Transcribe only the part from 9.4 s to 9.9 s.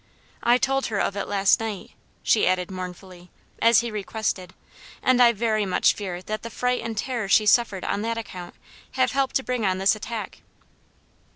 bring on